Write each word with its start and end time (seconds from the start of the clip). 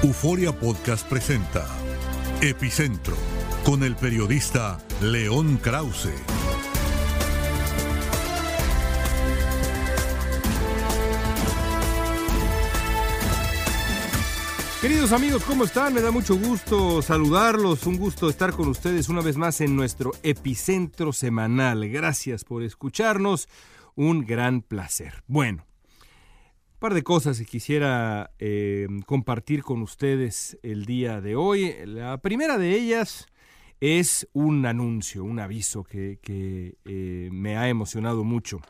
Euforia 0.00 0.52
Podcast 0.52 1.08
presenta 1.08 1.66
Epicentro 2.40 3.16
con 3.64 3.82
el 3.82 3.96
periodista 3.96 4.78
León 5.02 5.58
Krause. 5.60 6.12
Queridos 14.80 15.10
amigos, 15.10 15.42
¿cómo 15.42 15.64
están? 15.64 15.92
Me 15.92 16.00
da 16.00 16.12
mucho 16.12 16.36
gusto 16.36 17.02
saludarlos, 17.02 17.84
un 17.84 17.98
gusto 17.98 18.30
estar 18.30 18.52
con 18.52 18.68
ustedes 18.68 19.08
una 19.08 19.20
vez 19.20 19.36
más 19.36 19.60
en 19.60 19.74
nuestro 19.74 20.12
epicentro 20.22 21.12
semanal. 21.12 21.88
Gracias 21.88 22.44
por 22.44 22.62
escucharnos, 22.62 23.48
un 23.96 24.24
gran 24.24 24.62
placer. 24.62 25.24
Bueno, 25.26 25.66
un 26.78 26.80
par 26.80 26.94
de 26.94 27.02
cosas 27.02 27.40
que 27.40 27.44
quisiera 27.44 28.30
eh, 28.38 28.86
compartir 29.04 29.64
con 29.64 29.82
ustedes 29.82 30.60
el 30.62 30.84
día 30.84 31.20
de 31.20 31.34
hoy. 31.34 31.74
La 31.84 32.18
primera 32.18 32.56
de 32.56 32.72
ellas 32.76 33.26
es 33.80 34.28
un 34.32 34.64
anuncio, 34.64 35.24
un 35.24 35.40
aviso 35.40 35.82
que, 35.82 36.20
eh, 36.84 37.28
me 37.32 37.56
ha 37.56 37.68
emocionado 37.68 38.22
mucho. 38.22 38.60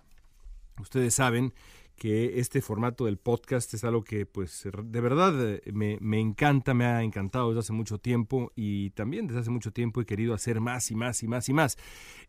Ustedes 0.81 1.13
saben 1.13 1.53
que 1.99 2.39
este 2.39 2.63
formato 2.63 3.05
del 3.05 3.19
podcast 3.19 3.75
es 3.75 3.85
algo 3.85 4.05
que 4.05 4.25
pues 4.25 4.67
de 4.85 5.01
verdad 5.01 5.35
eh, 5.55 5.61
me, 5.73 5.99
me, 6.01 6.21
encanta, 6.21 6.73
me 6.73 6.87
ha 6.87 7.03
encantado 7.03 7.49
desde 7.49 7.61
hace 7.61 7.73
mucho 7.73 7.99
tiempo 7.99 8.53
y 8.57 8.91
también 8.91 9.27
desde 9.27 9.41
hace 9.41 9.51
mucho 9.51 9.73
tiempo 9.73 10.01
he 10.01 10.07
querido 10.07 10.33
hacer 10.33 10.61
más 10.61 10.91
y 10.91 10.95
más 10.95 11.23
y 11.23 11.29
más 11.29 11.49
y 11.49 11.53
más. 11.53 11.77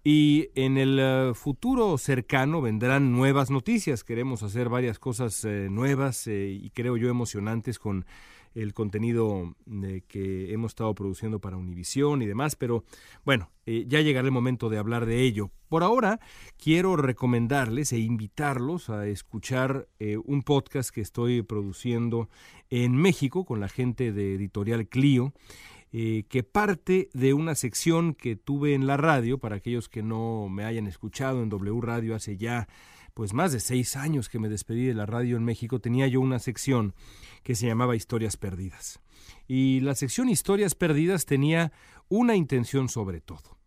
Y 0.03 0.50
en 0.56 0.78
el 0.78 1.00
uh, 1.00 1.34
futuro 1.35 1.97
cercano 1.97 2.62
vendrán 2.62 3.12
nuevas 3.12 3.52
noticias, 3.52 4.03
queremos 4.03 4.44
hacer 4.44 4.69
varias 4.69 4.97
cosas 4.97 5.46
eh, 5.46 5.68
nuevas 5.69 6.25
eh, 6.28 6.50
y 6.50 6.69
creo 6.72 6.97
yo 6.97 7.09
emocionantes 7.09 7.80
con 7.80 8.06
el 8.56 8.74
contenido 8.74 9.56
eh, 9.84 10.02
que 10.08 10.54
hemos 10.54 10.72
estado 10.72 10.94
produciendo 10.96 11.40
para 11.40 11.58
Univisión 11.58 12.22
y 12.22 12.26
demás, 12.26 12.56
pero 12.56 12.84
bueno, 13.26 13.52
eh, 13.66 13.86
ya 13.88 14.02
llegará 14.02 14.28
el 14.28 14.32
momento 14.32 14.70
de 14.70 14.78
hablar 14.78 15.06
de 15.06 15.22
ello. 15.22 15.52
Por 15.68 15.84
ahora, 15.84 16.20
quiero 16.58 16.96
recomendarles 16.96 17.94
e 17.94 18.00
invitarlos 18.00 18.90
a 18.90 19.08
escuchar 19.08 19.88
eh, 20.00 20.18
un 20.18 20.44
podcast 20.44 20.90
que 20.90 21.02
estoy 21.02 21.42
produciendo 21.42 22.30
en 22.70 22.96
México 22.96 23.46
con 23.46 23.60
la 23.60 23.70
gente 23.70 24.12
de 24.12 24.36
Editorial 24.36 24.88
Clio. 24.88 25.34
Que 25.92 26.44
parte 26.44 27.10
de 27.14 27.34
una 27.34 27.56
sección 27.56 28.14
que 28.14 28.36
tuve 28.36 28.76
en 28.76 28.86
la 28.86 28.96
radio, 28.96 29.40
para 29.40 29.56
aquellos 29.56 29.90
que 29.90 30.04
no 30.04 30.48
me 30.48 30.64
hayan 30.64 30.86
escuchado 30.86 31.42
en 31.42 31.50
W 31.50 31.81
Radio 31.81 32.14
hace 32.14 32.38
ya 32.38 32.68
pues 33.19 33.34
más 33.34 33.52
de 33.52 33.59
seis 33.59 33.97
años 33.97 34.30
que 34.30 34.40
me 34.40 34.47
despedí 34.47 34.85
de 34.85 34.94
la 34.94 35.06
radio 35.06 35.35
en 35.35 35.44
México, 35.44 35.81
tenía 35.81 36.07
yo 36.07 36.22
una 36.22 36.40
sección 36.40 36.96
que 37.44 37.53
se 37.53 37.68
llamaba 37.68 37.97
Historias 37.97 38.38
Perdidas. 38.38 39.02
Y 39.46 39.81
la 39.81 39.94
sección 39.96 40.30
Historias 40.30 40.74
Perdidas 40.74 41.25
tenía 41.25 41.74
una 42.07 42.38
intención 42.38 42.88
sobre 42.88 43.19
todo, 43.19 43.57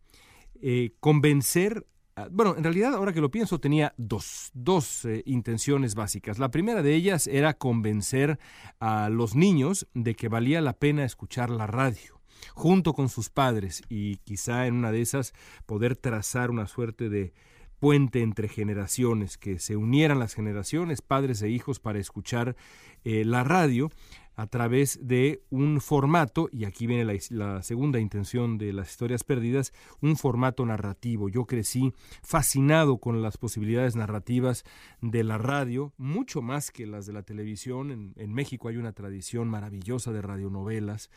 eh, 0.62 0.94
convencer 1.00 1.86
bueno, 2.30 2.56
en 2.56 2.64
realidad, 2.64 2.94
ahora 2.94 3.12
que 3.12 3.20
lo 3.20 3.30
pienso, 3.30 3.58
tenía 3.58 3.92
dos, 3.98 4.50
dos 4.54 5.04
eh, 5.04 5.22
intenciones 5.26 5.94
básicas. 5.94 6.38
La 6.38 6.50
primera 6.50 6.82
de 6.82 6.94
ellas 6.94 7.26
era 7.26 7.52
convencer 7.52 8.38
a 8.80 9.10
los 9.10 9.34
niños 9.34 9.86
de 9.92 10.14
que 10.14 10.28
valía 10.28 10.62
la 10.62 10.78
pena 10.78 11.04
escuchar 11.04 11.50
la 11.50 11.66
radio 11.66 12.22
junto 12.54 12.94
con 12.94 13.10
sus 13.10 13.28
padres 13.28 13.82
y 13.90 14.16
quizá 14.16 14.66
en 14.66 14.76
una 14.76 14.92
de 14.92 15.02
esas 15.02 15.34
poder 15.66 15.94
trazar 15.94 16.50
una 16.50 16.66
suerte 16.66 17.10
de 17.10 17.34
puente 17.82 18.22
entre 18.22 18.47
generaciones, 18.47 19.37
que 19.37 19.59
se 19.59 19.75
unieran 19.75 20.20
las 20.20 20.34
generaciones, 20.34 21.03
padres 21.03 21.43
e 21.43 21.48
hijos, 21.48 21.81
para 21.81 21.98
escuchar 21.98 22.54
eh, 23.03 23.25
la 23.25 23.43
radio 23.43 23.91
a 24.37 24.47
través 24.47 25.00
de 25.03 25.43
un 25.50 25.81
formato, 25.81 26.48
y 26.53 26.65
aquí 26.65 26.87
viene 26.87 27.20
la, 27.31 27.60
segunda 27.65 27.98
intención 27.98 28.56
de 28.56 28.72
las 28.72 28.91
historias 28.91 29.25
perdidas, 29.25 29.72
un 30.00 30.15
formato 30.15 30.65
narrativo. 30.65 31.28
Yo 31.28 31.44
crecí 31.44 31.93
fascinado 32.22 32.98
con 32.98 33.20
las 33.20 33.37
posibilidades 33.37 33.97
narrativas 33.97 34.62
de 35.00 35.25
la 35.25 35.37
radio, 35.37 35.93
mucho 35.97 36.41
más 36.41 36.70
que 36.70 36.87
las 36.87 37.04
de 37.06 37.14
la 37.14 37.25
televisión. 37.25 38.12
En, 38.14 38.32
México 38.32 38.69
hay 38.69 38.76
una 38.76 38.93
tradición 38.93 39.49
maravillosa 39.49 40.12
de 40.12 40.22
radionovelas. 40.22 41.10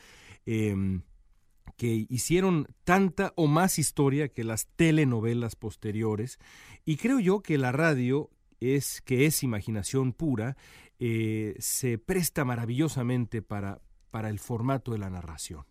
Eh, 0.48 0.76
que 1.78 2.06
hicieron 2.10 2.68
tanta 2.84 3.34
o 3.36 3.48
más 3.48 3.80
historia 3.80 4.30
que 4.30 4.44
las 4.44 4.68
telenovelas 4.76 5.56
posteriores 5.56 6.40
y 6.86 6.98
creo 6.98 7.20
yo 7.20 7.42
que 7.42 7.58
la 7.58 7.72
radio 7.72 8.30
es 8.60 9.02
que 9.02 9.26
es 9.26 9.44
imaginación 9.44 10.14
pura 10.14 10.56
eh, 11.00 11.56
se 11.60 11.98
presta 11.98 12.46
maravillosamente 12.46 13.42
para, 13.42 13.82
para 14.12 14.30
el 14.30 14.40
formato 14.40 14.94
de 14.94 15.00
la 15.00 15.10
narración. 15.10 15.66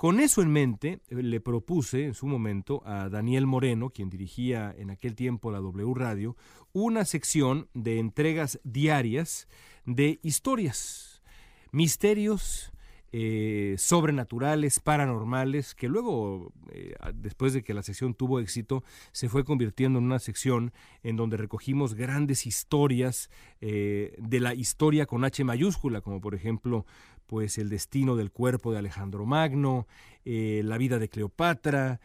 Con 0.00 0.18
eso 0.18 0.40
en 0.40 0.50
mente, 0.50 1.02
eh, 1.08 1.16
le 1.16 1.42
propuse 1.42 2.06
en 2.06 2.14
su 2.14 2.26
momento 2.26 2.82
a 2.86 3.10
Daniel 3.10 3.46
Moreno, 3.46 3.90
quien 3.90 4.08
dirigía 4.08 4.74
en 4.78 4.88
aquel 4.88 5.14
tiempo 5.14 5.50
la 5.50 5.58
W 5.58 5.92
Radio, 5.94 6.38
una 6.72 7.04
sección 7.04 7.68
de 7.74 7.98
entregas 7.98 8.58
diarias 8.64 9.46
de 9.84 10.18
historias, 10.22 11.22
misterios, 11.70 12.72
eh, 13.12 13.74
sobrenaturales, 13.76 14.78
paranormales, 14.78 15.74
que 15.74 15.88
luego, 15.88 16.52
eh, 16.70 16.94
después 17.14 17.52
de 17.52 17.64
que 17.64 17.74
la 17.74 17.82
sección 17.82 18.14
tuvo 18.14 18.38
éxito, 18.38 18.84
se 19.10 19.28
fue 19.28 19.44
convirtiendo 19.44 19.98
en 19.98 20.04
una 20.04 20.20
sección 20.20 20.72
en 21.02 21.16
donde 21.16 21.36
recogimos 21.36 21.94
grandes 21.94 22.46
historias 22.46 23.28
eh, 23.60 24.14
de 24.18 24.38
la 24.38 24.54
historia 24.54 25.06
con 25.06 25.24
H 25.24 25.42
mayúscula, 25.42 26.02
como 26.02 26.20
por 26.20 26.36
ejemplo 26.36 26.86
pues 27.26 27.58
el 27.58 27.68
destino 27.68 28.14
del 28.14 28.30
cuerpo 28.30 28.72
de 28.72 28.78
Alejandro 28.78 29.24
Magno, 29.24 29.86
la 30.24 30.78
vida 30.78 30.98
de 30.98 31.08
Cleopatra, 31.08 32.00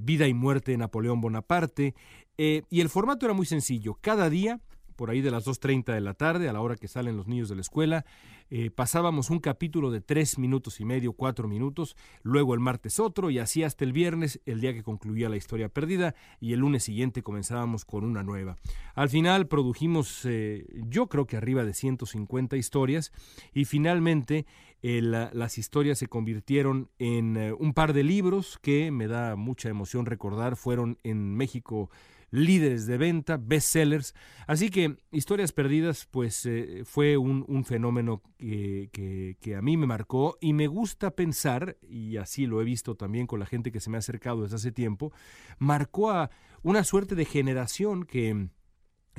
vida 0.00 0.28
y 0.28 0.32
muerte 0.32 0.70
de 0.72 0.78
Napoleón 0.78 1.20
Bonaparte, 1.20 1.94
y 2.38 2.80
el 2.80 2.88
formato 2.88 3.26
era 3.26 3.34
muy 3.34 3.44
sencillo. 3.44 3.98
Cada 4.00 4.30
día 4.30 4.60
por 5.02 5.10
ahí 5.10 5.20
de 5.20 5.32
las 5.32 5.44
2.30 5.44 5.94
de 5.94 6.00
la 6.00 6.14
tarde, 6.14 6.48
a 6.48 6.52
la 6.52 6.60
hora 6.60 6.76
que 6.76 6.86
salen 6.86 7.16
los 7.16 7.26
niños 7.26 7.48
de 7.48 7.56
la 7.56 7.60
escuela. 7.60 8.04
Eh, 8.50 8.70
pasábamos 8.70 9.30
un 9.30 9.40
capítulo 9.40 9.90
de 9.90 10.00
tres 10.00 10.38
minutos 10.38 10.78
y 10.78 10.84
medio, 10.84 11.12
cuatro 11.12 11.48
minutos, 11.48 11.96
luego 12.22 12.54
el 12.54 12.60
martes 12.60 13.00
otro 13.00 13.28
y 13.28 13.40
así 13.40 13.64
hasta 13.64 13.82
el 13.82 13.92
viernes, 13.92 14.40
el 14.46 14.60
día 14.60 14.72
que 14.72 14.84
concluía 14.84 15.28
la 15.28 15.36
historia 15.36 15.68
perdida 15.68 16.14
y 16.38 16.52
el 16.52 16.60
lunes 16.60 16.84
siguiente 16.84 17.24
comenzábamos 17.24 17.84
con 17.84 18.04
una 18.04 18.22
nueva. 18.22 18.58
Al 18.94 19.08
final 19.08 19.48
produjimos 19.48 20.24
eh, 20.24 20.68
yo 20.88 21.08
creo 21.08 21.26
que 21.26 21.36
arriba 21.36 21.64
de 21.64 21.74
150 21.74 22.56
historias 22.56 23.10
y 23.52 23.64
finalmente 23.64 24.46
las 24.82 25.58
historias 25.58 25.98
se 25.98 26.08
convirtieron 26.08 26.90
en 26.98 27.54
un 27.58 27.72
par 27.72 27.92
de 27.92 28.02
libros 28.02 28.58
que 28.60 28.90
me 28.90 29.06
da 29.06 29.36
mucha 29.36 29.68
emoción 29.68 30.06
recordar, 30.06 30.56
fueron 30.56 30.98
en 31.04 31.36
México 31.36 31.88
líderes 32.32 32.86
de 32.86 32.98
venta, 32.98 33.36
bestsellers. 33.36 34.14
Así 34.48 34.70
que 34.70 34.96
Historias 35.12 35.52
Perdidas, 35.52 36.08
pues 36.10 36.44
eh, 36.46 36.82
fue 36.84 37.16
un, 37.16 37.64
fenómeno 37.64 38.22
que, 38.38 39.36
que, 39.40 39.54
a 39.54 39.62
mí 39.62 39.76
me 39.76 39.86
marcó 39.86 40.36
y 40.40 40.52
me 40.52 40.66
gusta 40.66 41.12
pensar, 41.12 41.76
y 41.88 42.16
así 42.16 42.46
lo 42.46 42.60
he 42.60 42.64
visto 42.64 42.96
también 42.96 43.28
con 43.28 43.38
la 43.38 43.46
gente 43.46 43.70
que 43.70 43.78
se 43.78 43.90
me 43.90 43.98
ha 43.98 44.00
acercado 44.00 44.42
desde 44.42 44.56
hace 44.56 44.72
tiempo, 44.72 45.12
marcó 45.58 46.10
a 46.10 46.30
una 46.62 46.82
suerte 46.82 47.14
de 47.14 47.24
generación 47.24 48.04
que 48.04 48.48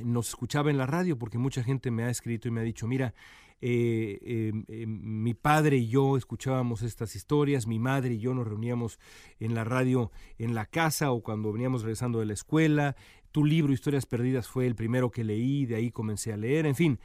nos 0.02 0.28
escuchaba 0.28 0.70
en 0.70 0.78
la 0.78 0.86
radio, 0.86 1.18
porque 1.18 1.38
mucha 1.38 1.62
gente 1.62 1.90
me 1.90 2.04
ha 2.04 2.10
escrito 2.10 2.48
y 2.48 2.50
me 2.50 2.60
ha 2.60 2.64
dicho, 2.64 2.86
mira, 2.86 3.14
eh, 3.60 4.18
em, 4.22 4.64
em, 4.68 5.00
mi 5.22 5.32
padre 5.32 5.78
y 5.78 5.88
yo 5.88 6.16
escuchábamos 6.16 6.82
estas 6.82 7.16
historias, 7.16 7.66
mi 7.66 7.78
madre 7.78 8.14
y 8.14 8.18
yo 8.18 8.34
nos 8.34 8.46
reuníamos 8.46 8.98
en 9.40 9.54
la 9.54 9.64
radio 9.64 10.10
en 10.38 10.54
la 10.54 10.66
casa 10.66 11.12
o 11.12 11.22
cuando 11.22 11.52
veníamos 11.52 11.82
regresando 11.82 12.20
de 12.20 12.26
la 12.26 12.34
escuela. 12.34 12.96
Tu 13.32 13.44
libro 13.44 13.72
Historias 13.72 14.06
Perdidas 14.06 14.48
fue 14.48 14.66
el 14.66 14.74
primero 14.74 15.10
que 15.10 15.24
leí, 15.24 15.66
de 15.66 15.76
ahí 15.76 15.90
comencé 15.90 16.32
a 16.32 16.36
leer, 16.36 16.66
en 16.66 16.74
fin. 16.74 16.98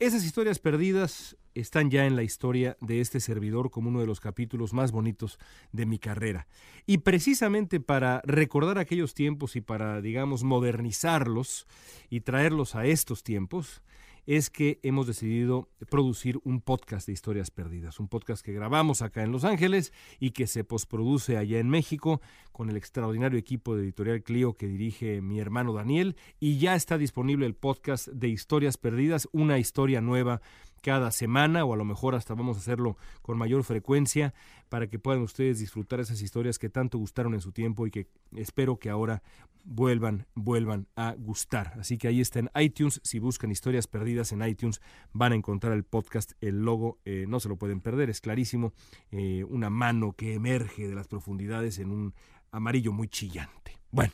Esas 0.00 0.24
historias 0.24 0.58
perdidas 0.58 1.36
están 1.54 1.88
ya 1.88 2.04
en 2.04 2.16
la 2.16 2.24
historia 2.24 2.76
de 2.80 3.00
este 3.00 3.20
servidor 3.20 3.70
como 3.70 3.90
uno 3.90 4.00
de 4.00 4.06
los 4.06 4.18
capítulos 4.18 4.72
más 4.72 4.90
bonitos 4.90 5.38
de 5.70 5.86
mi 5.86 6.00
carrera. 6.00 6.48
Y 6.84 6.98
precisamente 6.98 7.78
para 7.78 8.20
recordar 8.24 8.78
aquellos 8.78 9.14
tiempos 9.14 9.54
y 9.54 9.60
para, 9.60 10.00
digamos, 10.00 10.42
modernizarlos 10.42 11.68
y 12.10 12.22
traerlos 12.22 12.74
a 12.74 12.86
estos 12.86 13.22
tiempos, 13.22 13.82
es 14.26 14.50
que 14.50 14.80
hemos 14.82 15.06
decidido 15.06 15.68
producir 15.90 16.40
un 16.44 16.60
podcast 16.60 17.06
de 17.06 17.12
historias 17.12 17.50
perdidas, 17.50 18.00
un 18.00 18.08
podcast 18.08 18.44
que 18.44 18.52
grabamos 18.52 19.02
acá 19.02 19.22
en 19.22 19.32
Los 19.32 19.44
Ángeles 19.44 19.92
y 20.18 20.30
que 20.30 20.46
se 20.46 20.64
posproduce 20.64 21.36
allá 21.36 21.58
en 21.58 21.68
México 21.68 22.20
con 22.52 22.70
el 22.70 22.76
extraordinario 22.76 23.38
equipo 23.38 23.76
de 23.76 23.82
Editorial 23.82 24.22
Clio 24.22 24.54
que 24.54 24.66
dirige 24.66 25.20
mi 25.20 25.40
hermano 25.40 25.72
Daniel. 25.72 26.16
Y 26.40 26.58
ya 26.58 26.74
está 26.74 26.98
disponible 26.98 27.46
el 27.46 27.54
podcast 27.54 28.08
de 28.08 28.28
historias 28.28 28.76
perdidas, 28.76 29.28
una 29.32 29.58
historia 29.58 30.00
nueva 30.00 30.40
cada 30.84 31.10
semana 31.10 31.64
o 31.64 31.72
a 31.72 31.78
lo 31.78 31.86
mejor 31.86 32.14
hasta 32.14 32.34
vamos 32.34 32.58
a 32.58 32.60
hacerlo 32.60 32.98
con 33.22 33.38
mayor 33.38 33.64
frecuencia 33.64 34.34
para 34.68 34.86
que 34.86 34.98
puedan 34.98 35.22
ustedes 35.22 35.58
disfrutar 35.58 35.98
esas 35.98 36.20
historias 36.20 36.58
que 36.58 36.68
tanto 36.68 36.98
gustaron 36.98 37.32
en 37.32 37.40
su 37.40 37.52
tiempo 37.52 37.86
y 37.86 37.90
que 37.90 38.06
espero 38.36 38.78
que 38.78 38.90
ahora 38.90 39.22
vuelvan, 39.64 40.26
vuelvan 40.34 40.86
a 40.94 41.14
gustar. 41.16 41.72
Así 41.80 41.96
que 41.96 42.08
ahí 42.08 42.20
está 42.20 42.40
en 42.40 42.50
iTunes. 42.54 43.00
Si 43.02 43.18
buscan 43.18 43.50
historias 43.50 43.86
perdidas 43.86 44.32
en 44.32 44.42
iTunes, 44.46 44.82
van 45.14 45.32
a 45.32 45.36
encontrar 45.36 45.72
el 45.72 45.84
podcast, 45.84 46.32
el 46.42 46.60
logo, 46.60 46.98
eh, 47.06 47.24
no 47.26 47.40
se 47.40 47.48
lo 47.48 47.56
pueden 47.56 47.80
perder, 47.80 48.10
es 48.10 48.20
clarísimo. 48.20 48.74
Eh, 49.10 49.42
una 49.48 49.70
mano 49.70 50.12
que 50.12 50.34
emerge 50.34 50.86
de 50.86 50.94
las 50.94 51.08
profundidades 51.08 51.78
en 51.78 51.90
un 51.90 52.14
amarillo 52.50 52.92
muy 52.92 53.08
chillante. 53.08 53.78
Bueno, 53.90 54.12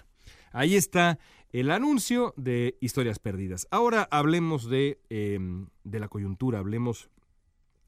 ahí 0.52 0.76
está 0.76 1.18
el 1.52 1.70
anuncio 1.70 2.32
de 2.36 2.76
historias 2.80 3.18
perdidas. 3.18 3.66
Ahora 3.70 4.06
hablemos 4.10 4.68
de, 4.68 5.00
em, 5.10 5.66
de 5.84 6.00
la 6.00 6.08
coyuntura, 6.08 6.60
hablemos 6.60 7.10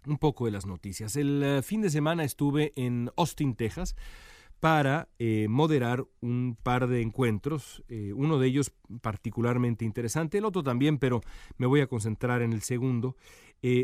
un 0.06 0.18
poco 0.18 0.46
de 0.46 0.50
las 0.50 0.66
noticias. 0.66 1.16
El 1.16 1.42
eh, 1.42 1.62
fin 1.62 1.80
de 1.80 1.90
semana 1.90 2.24
estuve 2.24 2.72
en 2.76 3.10
Austin, 3.16 3.54
Texas 3.54 3.94
para 4.60 5.08
eh, 5.18 5.46
moderar 5.48 6.04
un 6.20 6.56
par 6.60 6.86
de 6.86 7.02
encuentros, 7.02 7.82
eh, 7.88 8.12
uno 8.14 8.38
de 8.38 8.46
ellos 8.46 8.72
particularmente 9.00 9.84
interesante, 9.84 10.38
el 10.38 10.44
otro 10.44 10.62
también, 10.62 10.98
pero 10.98 11.20
me 11.56 11.66
voy 11.66 11.80
a 11.80 11.88
concentrar 11.88 12.42
en 12.42 12.52
el 12.52 12.62
segundo, 12.62 13.16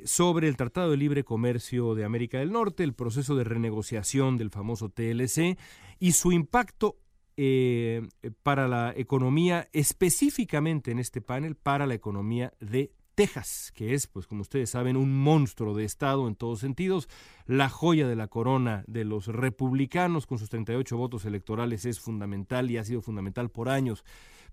sobre 0.07 0.49
el 0.49 0.57
Tratado 0.57 0.91
de 0.91 0.97
Libre 0.97 1.23
Comercio 1.23 1.95
de 1.95 2.05
América 2.05 2.41
del 2.41 2.51
Norte, 2.51 2.83
el 2.83 2.95
proceso 2.95 3.37
de 3.37 3.45
renegociación 3.45 4.37
del 4.37 4.51
famoso 4.51 4.89
TLC 4.89 5.57
y 6.01 6.13
su 6.13 6.33
impacto 6.33 6.97
para 8.43 8.67
la 8.67 8.93
economía, 8.97 9.69
específicamente 9.73 10.91
en 10.91 10.99
este 10.99 11.21
panel, 11.21 11.55
para 11.55 11.87
la 11.87 11.95
economía 11.95 12.53
de 12.61 12.93
Texas, 13.19 13.73
que 13.75 13.95
es, 13.95 14.07
pues 14.07 14.29
como 14.29 14.43
ustedes 14.43 14.71
saben, 14.71 14.97
un 14.97 15.13
monstruo 15.13 15.75
de 15.75 15.85
Estado 15.85 16.29
en 16.29 16.37
todos 16.37 16.61
sentidos, 16.61 17.09
la 17.47 17.69
joya 17.69 18.07
de 18.07 18.15
la 18.15 18.29
corona 18.29 18.85
de 18.87 19.05
los 19.05 19.27
republicanos 19.27 20.25
con 20.25 20.39
sus 20.39 20.51
38 20.51 20.97
votos 20.97 21.25
electorales 21.25 21.85
es 21.85 21.99
fundamental 21.99 22.71
y 22.71 22.77
ha 22.77 22.85
sido 22.85 23.03
fundamental 23.03 23.51
por 23.51 23.71
años 23.71 24.05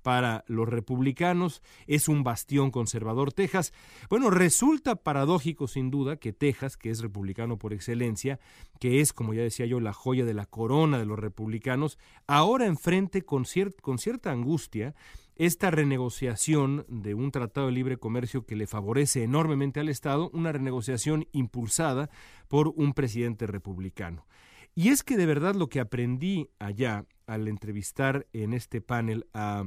para 0.06 0.46
los 0.46 0.70
republicanos, 0.70 1.64
es 1.88 2.08
un 2.08 2.24
bastión 2.24 2.70
conservador 2.70 3.34
Texas. 3.34 3.74
Bueno, 4.08 4.30
resulta 4.30 4.98
paradójico 4.98 5.68
sin 5.68 5.90
duda 5.90 6.18
que 6.18 6.32
Texas, 6.32 6.78
que 6.78 6.92
es 6.92 7.00
republicano 7.00 7.58
por 7.58 7.74
excelencia, 7.74 8.40
que 8.80 9.02
es, 9.02 9.14
como 9.14 9.34
ya 9.34 9.42
decía 9.42 9.66
yo, 9.66 9.80
la 9.80 9.94
joya 9.94 10.24
de 10.24 10.36
la 10.36 10.46
corona 10.46 11.00
de 11.00 11.08
los 11.08 11.18
republicanos, 11.18 11.98
ahora 12.28 12.68
enfrente 12.68 13.24
con, 13.24 13.46
con 13.82 13.98
cierta 13.98 14.32
angustia 14.32 14.94
esta 15.38 15.72
renegociación 15.72 16.86
de 16.88 17.16
un 17.16 17.32
tratado 17.32 17.66
de 17.66 17.74
libre 17.74 17.98
comercio 17.98 18.46
que 18.46 18.56
le 18.56 18.68
favorece 18.68 19.24
enormemente 19.24 19.80
al 19.80 19.90
Estado, 19.90 20.30
una 20.34 20.52
renegociación 20.52 21.28
impulsada 21.32 22.12
por 22.48 22.68
un 22.68 22.94
presidente 22.94 23.48
republicano. 23.48 24.28
Y 24.76 24.90
es 24.90 25.02
que 25.02 25.18
de 25.18 25.26
verdad 25.26 25.56
lo 25.56 25.68
que 25.68 25.80
aprendí 25.80 26.52
allá 26.60 27.08
al 27.26 27.48
entrevistar 27.48 28.28
en 28.34 28.54
este 28.54 28.82
panel 28.82 29.26
a 29.34 29.66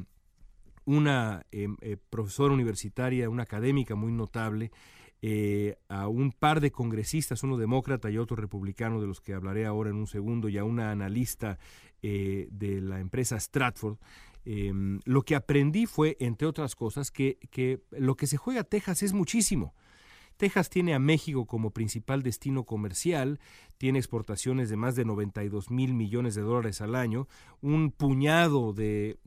una 0.88 1.44
em, 1.50 1.76
eh, 1.80 1.96
profesora 2.10 2.54
universitaria, 2.54 3.28
una 3.28 3.42
académica 3.42 3.94
muy 3.94 4.10
notable, 4.10 4.70
eh, 5.20 5.76
a 5.88 6.08
un 6.08 6.32
par 6.32 6.60
de 6.60 6.70
congresistas, 6.70 7.42
uno 7.42 7.56
demócrata 7.56 8.10
y 8.10 8.18
otro 8.18 8.36
republicano, 8.36 9.00
de 9.00 9.06
los 9.06 9.20
que 9.20 9.34
hablaré 9.34 9.66
ahora 9.66 9.90
en 9.90 9.96
un 9.96 10.06
segundo, 10.06 10.48
y 10.48 10.56
a 10.58 10.64
una 10.64 10.90
analista 10.90 11.58
eh, 12.02 12.48
de 12.50 12.80
la 12.80 13.00
empresa 13.00 13.38
Stratford, 13.38 13.98
Em, 14.50 15.00
lo 15.04 15.24
que 15.24 15.34
aprendí 15.34 15.84
fue, 15.84 16.16
entre 16.20 16.48
otras 16.48 16.74
cosas, 16.74 17.10
que, 17.10 17.36
que 17.50 17.82
lo 17.90 18.16
que 18.16 18.26
se 18.26 18.38
juega 18.38 18.64
Texas 18.64 19.02
es 19.02 19.12
muchísimo. 19.12 19.74
Texas 20.38 20.70
tiene 20.70 20.94
a 20.94 20.98
México 20.98 21.46
como 21.46 21.70
principal 21.70 22.22
destino 22.22 22.64
comercial, 22.64 23.40
tiene 23.76 23.98
exportaciones 23.98 24.70
de 24.70 24.76
más 24.76 24.96
de 24.96 25.04
92 25.04 25.70
mil 25.70 25.94
millones 25.94 26.34
de 26.34 26.42
dólares 26.42 26.80
al 26.80 26.94
año, 26.94 27.28
un 27.60 27.90
puñado 27.90 28.72
de, 28.72 29.18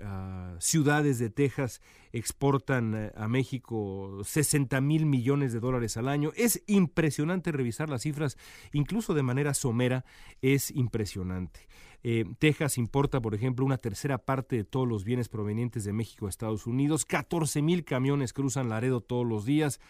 ah, 0.00 0.56
ciudades 0.60 1.18
de 1.18 1.30
Texas 1.30 1.82
exportan 2.12 2.94
eh, 2.94 3.12
a 3.16 3.28
México 3.28 4.20
60 4.24 4.80
mil 4.80 5.04
millones 5.04 5.52
de 5.52 5.60
dólares 5.60 5.96
al 5.96 6.08
año. 6.08 6.32
Es 6.36 6.62
impresionante 6.66 7.52
revisar 7.52 7.90
las 7.90 8.02
cifras, 8.02 8.38
incluso 8.72 9.14
de 9.14 9.22
manera 9.22 9.52
somera, 9.52 10.04
es 10.40 10.70
impresionante. 10.70 11.68
Eh, 12.02 12.24
Texas 12.38 12.78
importa, 12.78 13.20
por 13.20 13.34
ejemplo, 13.34 13.64
una 13.64 13.78
tercera 13.78 14.18
parte 14.18 14.56
de 14.56 14.64
todos 14.64 14.86
los 14.86 15.04
bienes 15.04 15.28
provenientes 15.28 15.84
de 15.84 15.92
México 15.92 16.26
a 16.26 16.30
Estados 16.30 16.66
Unidos. 16.66 17.04
14 17.04 17.62
mil 17.62 17.84
camiones 17.84 18.32
cruzan 18.32 18.68
Laredo 18.68 19.00
todos 19.00 19.26
los 19.26 19.44
días. 19.44 19.80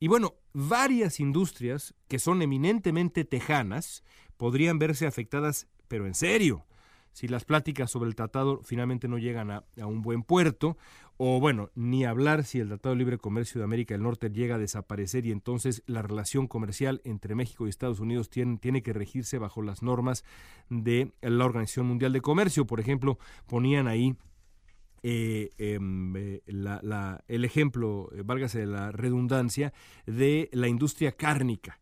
Y 0.00 0.08
bueno, 0.08 0.34
varias 0.52 1.20
industrias 1.20 1.94
que 2.08 2.18
son 2.18 2.42
eminentemente 2.42 3.24
tejanas 3.24 4.04
podrían 4.36 4.78
verse 4.78 5.06
afectadas, 5.06 5.66
pero 5.88 6.06
en 6.06 6.14
serio 6.14 6.67
si 7.18 7.26
las 7.26 7.44
pláticas 7.44 7.90
sobre 7.90 8.08
el 8.08 8.14
tratado 8.14 8.60
finalmente 8.62 9.08
no 9.08 9.18
llegan 9.18 9.50
a, 9.50 9.64
un 9.78 10.02
buen 10.02 10.22
puerto, 10.22 10.76
o 11.16 11.40
bueno, 11.40 11.68
ni 11.74 12.04
hablar 12.04 12.44
si 12.44 12.60
el 12.60 12.68
Tratado 12.68 12.94
de 12.94 12.98
Libre 13.00 13.18
Comercio 13.18 13.58
de 13.58 13.64
América 13.64 13.92
del 13.92 14.04
Norte 14.04 14.30
llega 14.30 14.54
a 14.54 14.58
desaparecer 14.58 15.26
y 15.26 15.32
entonces 15.32 15.82
la 15.86 16.00
relación 16.00 16.46
comercial 16.46 17.00
entre 17.02 17.34
México 17.34 17.66
y 17.66 17.70
Estados 17.70 17.98
Unidos 17.98 18.30
tiene, 18.30 18.82
que 18.84 18.92
regirse 18.92 19.38
bajo 19.38 19.62
las 19.62 19.82
normas 19.82 20.22
de 20.70 21.10
la 21.20 21.44
Organización 21.44 21.86
Mundial 21.86 22.12
de 22.12 22.20
Comercio. 22.20 22.68
Por 22.68 22.78
ejemplo, 22.78 23.18
ponían 23.48 23.88
ahí 23.88 24.14
eh, 25.02 25.50
em, 25.58 26.14
eh, 26.16 26.42
el 26.46 27.44
ejemplo, 27.44 28.10
eh, 28.14 28.22
válgase 28.24 28.64
la 28.64 28.92
redundancia, 28.92 29.72
de 30.06 30.50
la 30.52 30.68
industria 30.68 31.10
cárnica. 31.10 31.80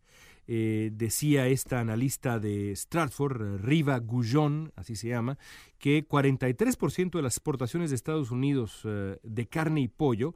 Eh, 0.49 0.91
decía 0.93 1.49
esta 1.49 1.81
analista 1.81 2.39
de 2.39 2.71
Stratford, 2.77 3.61
Riva 3.63 3.99
Gullón, 3.99 4.73
así 4.77 4.95
se 4.95 5.09
llama, 5.09 5.39
que 5.79 6.07
43% 6.07 7.11
de 7.11 7.23
las 7.23 7.35
exportaciones 7.35 7.91
de 7.91 7.97
Estados 7.97 8.31
Unidos 8.31 8.83
eh, 8.85 9.19
de 9.23 9.47
carne 9.49 9.81
y 9.81 9.89
pollo 9.89 10.35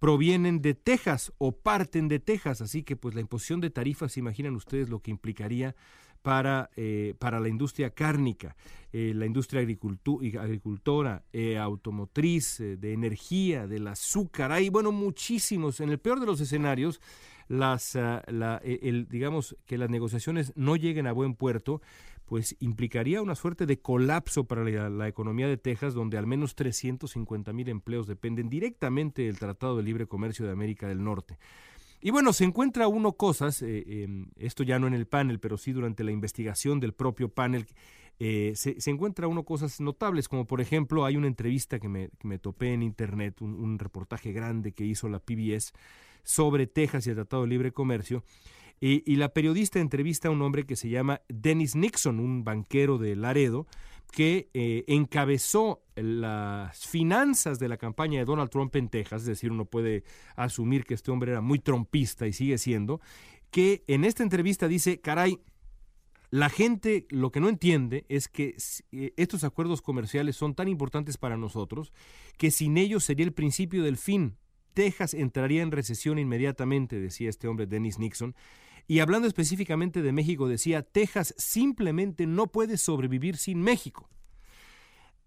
provienen 0.00 0.62
de 0.62 0.74
Texas 0.74 1.32
o 1.38 1.52
parten 1.52 2.08
de 2.08 2.18
Texas, 2.18 2.60
así 2.60 2.82
que 2.82 2.96
pues 2.96 3.14
la 3.14 3.20
imposición 3.20 3.60
de 3.60 3.70
tarifas, 3.70 4.16
imaginan 4.16 4.56
ustedes 4.56 4.88
lo 4.88 4.98
que 4.98 5.12
implicaría 5.12 5.76
para, 6.22 6.70
eh, 6.74 7.14
para 7.20 7.38
la 7.38 7.48
industria 7.48 7.90
cárnica, 7.90 8.56
la 8.92 9.24
industria 9.24 9.62
agricultora, 9.62 11.24
eh, 11.32 11.56
automotriz, 11.56 12.58
de 12.58 12.92
energía, 12.92 13.66
del 13.66 13.86
azúcar. 13.86 14.52
Hay, 14.52 14.68
bueno, 14.68 14.92
muchísimos. 14.92 15.80
En 15.80 15.88
el 15.88 15.98
peor 15.98 16.20
de 16.20 16.26
los 16.26 16.40
escenarios, 16.42 17.00
las, 17.52 17.96
ah, 17.96 18.22
el, 18.64 19.06
digamos 19.08 19.56
que 19.66 19.76
las 19.76 19.90
negociaciones 19.90 20.52
no 20.56 20.76
lleguen 20.76 21.06
a 21.06 21.12
buen 21.12 21.34
puerto, 21.34 21.82
pues 22.24 22.56
implicaría 22.60 23.20
una 23.20 23.34
suerte 23.34 23.66
de 23.66 23.78
colapso 23.78 24.44
para 24.44 24.64
la, 24.64 25.08
economía 25.08 25.46
de 25.48 25.58
Texas, 25.58 25.92
donde 25.92 26.16
al 26.16 26.26
menos 26.26 26.54
350 26.54 27.52
mil 27.52 27.68
empleos 27.68 28.06
dependen 28.06 28.48
directamente 28.48 29.22
del 29.22 29.38
Tratado 29.38 29.76
de 29.76 29.82
Libre 29.82 30.06
Comercio 30.06 30.46
de 30.46 30.52
América 30.52 30.88
del 30.88 31.04
Norte. 31.04 31.38
Y 32.00 32.10
bueno, 32.10 32.32
se 32.32 32.44
encuentra 32.44 32.88
uno 32.88 33.12
cosas, 33.12 33.60
eh, 33.60 34.02
em, 34.02 34.30
esto 34.36 34.62
ya 34.62 34.78
no 34.78 34.86
en 34.86 34.94
el 34.94 35.06
panel, 35.06 35.38
pero 35.38 35.58
sí 35.58 35.72
durante 35.72 36.04
la 36.04 36.10
investigación 36.10 36.80
del 36.80 36.94
propio 36.94 37.28
panel, 37.28 37.66
eh, 38.18 38.52
se, 38.54 38.78
encuentra 38.90 39.26
uno 39.26 39.44
cosas 39.44 39.80
notables, 39.80 40.28
como 40.28 40.46
por 40.46 40.60
ejemplo 40.60 41.04
hay 41.04 41.16
una 41.16 41.26
entrevista 41.26 41.78
que 41.78 41.88
me, 41.88 42.38
topé 42.38 42.72
en 42.72 42.82
internet, 42.82 43.40
un, 43.42 43.78
reportaje 43.78 44.32
grande 44.32 44.72
que 44.72 44.84
hizo 44.84 45.08
la 45.08 45.18
PBS 45.18 45.72
sobre 46.22 46.66
Texas 46.66 47.06
y 47.06 47.10
el 47.10 47.16
Tratado 47.16 47.42
de 47.42 47.48
Libre 47.48 47.72
Comercio, 47.72 48.24
y, 48.84 49.14
la 49.14 49.28
periodista 49.28 49.78
entrevista 49.78 50.26
a 50.26 50.32
un 50.32 50.42
hombre 50.42 50.64
que 50.64 50.74
se 50.74 50.88
llama 50.88 51.20
Dennis 51.28 51.76
Nixon, 51.76 52.18
un 52.18 52.42
banquero 52.42 52.98
de 52.98 53.14
Laredo, 53.14 53.68
que 54.10 54.50
eh, 54.54 54.82
encabezó 54.88 55.84
las 55.94 56.84
finanzas 56.88 57.60
de 57.60 57.68
la 57.68 57.76
campaña 57.76 58.18
de 58.18 58.24
Donald 58.24 58.50
Trump 58.50 58.74
en 58.74 58.88
Texas, 58.88 59.22
es 59.22 59.28
decir, 59.28 59.52
uno 59.52 59.66
puede 59.66 60.02
asumir 60.34 60.84
que 60.84 60.94
este 60.94 61.12
hombre 61.12 61.30
era 61.30 61.40
muy 61.40 61.60
trompista 61.60 62.26
y 62.26 62.32
sigue 62.32 62.58
siendo, 62.58 63.00
que 63.52 63.84
en 63.86 64.04
esta 64.04 64.24
entrevista 64.24 64.66
dice, 64.66 65.00
caray, 65.00 65.38
la 66.30 66.48
gente 66.48 67.06
lo 67.10 67.30
que 67.30 67.40
no 67.40 67.48
entiende 67.48 68.04
es 68.08 68.26
que 68.26 68.56
eh, 68.90 69.12
estos 69.16 69.44
acuerdos 69.44 69.80
comerciales 69.80 70.34
son 70.34 70.54
tan 70.54 70.66
importantes 70.66 71.18
para 71.18 71.36
nosotros 71.36 71.92
que 72.36 72.50
sin 72.50 72.78
ellos 72.78 73.04
sería 73.04 73.26
el 73.26 73.34
principio 73.34 73.84
del 73.84 73.96
fin. 73.96 74.38
Texas 74.72 75.14
entraría 75.14 75.62
en 75.62 75.70
recesión 75.70 76.18
inmediatamente, 76.18 77.00
decía 77.00 77.30
este 77.30 77.48
hombre 77.48 77.66
Dennis 77.66 77.98
Nixon, 77.98 78.34
y 78.88 78.98
hablando 79.00 79.28
específicamente 79.28 80.02
de 80.02 80.12
México, 80.12 80.48
decía, 80.48 80.82
Texas 80.82 81.34
simplemente 81.38 82.26
no 82.26 82.48
puede 82.48 82.76
sobrevivir 82.76 83.36
sin 83.36 83.60
México. 83.62 84.08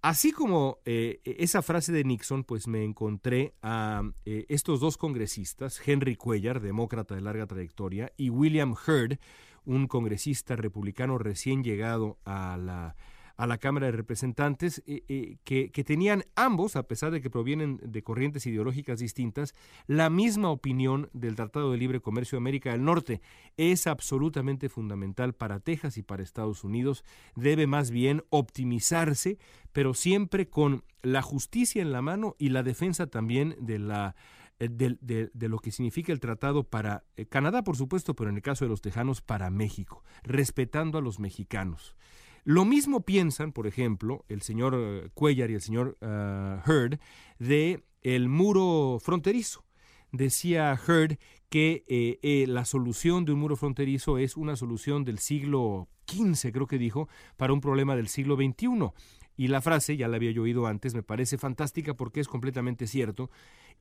Así 0.02 0.32
como 0.32 0.80
eh, 0.86 1.20
esa 1.24 1.64
frase 1.64 1.92
de 1.92 2.04
Nixon, 2.04 2.44
pues 2.44 2.68
me 2.68 2.84
encontré 2.84 3.56
a 3.64 4.04
eh, 4.26 4.46
estos 4.50 4.80
dos 4.80 4.98
congresistas, 4.98 5.82
Henry 5.84 6.16
Cuellar, 6.16 6.62
demócrata 6.62 7.16
de 7.16 7.22
larga 7.22 7.48
trayectoria, 7.48 8.12
y 8.16 8.30
William 8.30 8.74
Hurd, 8.74 9.18
un 9.64 9.88
congresista 9.88 10.56
republicano 10.56 11.18
recién 11.18 11.64
llegado 11.64 12.20
a 12.24 12.56
la 12.58 12.96
a 13.38 13.48
la 13.48 13.58
Cámara 13.58 13.88
de 13.88 13.92
Representantes, 13.92 14.82
eh, 14.86 15.04
eh, 15.08 15.38
que, 15.44 15.84
tenían 15.84 16.24
ambos, 16.36 16.76
a 16.76 16.84
pesar 16.84 17.12
de 17.12 17.22
que 17.22 17.30
provienen 17.30 17.80
de 17.84 18.04
corrientes 18.04 18.46
ideológicas 18.46 19.00
distintas, 19.00 19.54
la 19.88 20.10
misma 20.10 20.50
opinión 20.50 21.10
del 21.14 21.36
Tratado 21.36 21.72
de 21.72 21.78
Libre 21.78 22.00
Comercio 22.00 22.38
de 22.38 22.42
América 22.42 22.72
del 22.72 22.84
Norte. 22.84 23.22
Es 23.58 23.88
absolutamente 23.88 24.70
fundamental 24.70 25.34
para 25.34 25.60
Texas 25.60 25.98
y 25.98 26.04
para 26.04 26.24
Estados 26.24 26.64
Unidos. 26.64 27.04
Debe 27.36 27.68
más 27.68 27.92
bien 27.92 28.24
optimizarse, 28.30 29.38
pero 29.74 29.94
siempre 29.94 30.50
con 30.50 30.84
la 31.02 31.22
justicia 31.22 31.82
en 31.82 31.92
la 31.92 32.02
mano 32.02 32.36
y 32.40 32.50
la 32.50 32.64
defensa 32.64 33.08
también 33.08 33.56
de 33.60 33.80
la 33.80 34.16
eh, 34.58 34.70
de, 34.70 35.50
lo 35.50 35.60
que 35.60 35.72
significa 35.72 36.14
el 36.14 36.22
tratado 36.22 36.64
para 36.64 37.04
Canadá, 37.28 37.62
por 37.62 37.76
supuesto, 37.76 38.16
pero 38.16 38.30
en 38.30 38.38
el 38.38 38.42
caso 38.42 38.64
de 38.64 38.70
los 38.70 38.82
tejanos, 38.82 39.22
para 39.22 39.50
México, 39.50 40.04
respetando 40.24 40.98
a 40.98 41.02
los 41.02 41.20
mexicanos. 41.20 41.98
Lo 42.46 42.64
mismo 42.64 43.02
piensan, 43.02 43.52
por 43.52 43.66
ejemplo, 43.66 44.24
el 44.30 44.44
señor 44.44 44.76
eh, 44.78 45.10
Cuellar 45.16 45.50
y 45.50 45.56
el 45.56 45.62
señor 45.62 45.98
uh, 46.00 46.70
Heard 46.70 47.00
de 47.40 47.84
el 48.04 48.30
muro 48.30 49.00
fronterizo. 49.02 49.66
Decía 50.12 50.80
Heard 50.88 51.18
que 51.50 51.84
eh, 51.88 52.46
la 52.48 52.64
solución 52.66 53.26
de 53.26 53.34
un 53.34 53.40
muro 53.40 53.56
fronterizo 53.56 54.20
es 54.20 54.38
una 54.38 54.56
solución 54.56 55.04
del 55.04 55.18
siglo 55.18 55.90
XV, 56.08 56.52
creo 56.52 56.68
que 56.68 56.78
dijo, 56.78 57.10
para 57.36 57.52
un 57.52 57.62
problema 57.62 57.96
del 57.96 58.10
siglo 58.10 58.36
XXI. 58.36 58.92
Y 59.38 59.48
la 59.48 59.62
frase, 59.62 59.98
ya 59.98 60.08
la 60.08 60.18
había 60.18 60.30
yo 60.30 60.44
oído 60.44 60.68
antes, 60.68 60.94
me 60.94 61.02
parece 61.02 61.40
fantástica 61.40 61.96
porque 61.96 62.20
es 62.20 62.28
completamente 62.28 62.86
cierto. 62.86 63.32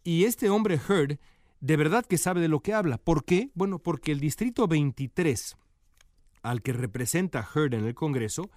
Y 0.02 0.24
este 0.24 0.48
hombre 0.48 0.80
Heard, 0.88 1.18
de 1.60 1.76
verdad 1.76 2.06
que 2.06 2.16
sabe 2.16 2.40
de 2.40 2.48
lo 2.48 2.60
que 2.60 2.72
habla. 2.72 2.96
¿Por 2.96 3.26
qué? 3.26 3.50
Bueno, 3.54 3.78
porque 3.78 4.10
el 4.10 4.20
Distrito 4.20 4.66
23 4.66 5.54
al 6.44 6.62
que 6.62 6.72
representa 6.72 7.44
Heard 7.54 7.74
en 7.74 7.86
el 7.86 7.94
Congreso, 7.94 8.50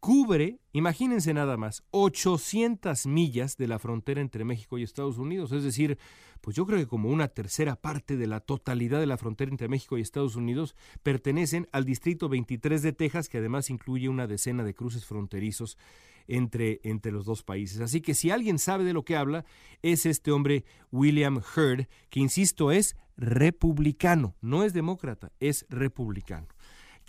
cubre, 0.00 0.58
imagínense 0.72 1.32
nada 1.32 1.56
más, 1.56 1.84
800 1.92 3.06
millas 3.06 3.56
de 3.56 3.68
la 3.68 3.78
frontera 3.78 4.20
entre 4.20 4.44
México 4.44 4.78
y 4.78 4.82
Estados 4.82 5.16
Unidos. 5.16 5.52
Es 5.52 5.62
decir, 5.62 5.96
pues 6.40 6.56
yo 6.56 6.66
creo 6.66 6.78
que 6.80 6.86
como 6.86 7.08
una 7.08 7.28
tercera 7.28 7.76
parte 7.76 8.16
de 8.16 8.26
la 8.26 8.40
totalidad 8.40 8.98
de 8.98 9.06
la 9.06 9.16
frontera 9.16 9.50
entre 9.50 9.68
México 9.68 9.96
y 9.96 10.00
Estados 10.00 10.36
Unidos 10.36 10.74
pertenecen 11.02 11.68
al 11.70 11.84
Distrito 11.84 12.28
23 12.28 12.82
de 12.82 12.92
Texas, 12.92 13.28
que 13.28 13.38
además 13.38 13.70
incluye 13.70 14.08
una 14.08 14.26
decena 14.26 14.64
de 14.64 14.74
cruces 14.74 15.04
fronterizos 15.04 15.78
entre, 16.26 16.80
entre 16.82 17.12
los 17.12 17.26
dos 17.26 17.42
países. 17.44 17.80
Así 17.80 18.00
que 18.00 18.14
si 18.14 18.30
alguien 18.30 18.58
sabe 18.58 18.84
de 18.84 18.92
lo 18.92 19.04
que 19.04 19.16
habla, 19.16 19.44
es 19.82 20.04
este 20.04 20.32
hombre 20.32 20.64
William 20.90 21.40
Heard, 21.54 21.86
que 22.08 22.20
insisto 22.20 22.72
es 22.72 22.96
republicano, 23.16 24.34
no 24.40 24.64
es 24.64 24.72
demócrata, 24.72 25.30
es 25.40 25.66
republicano. 25.68 26.48